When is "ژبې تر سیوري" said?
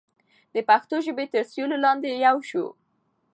1.05-1.77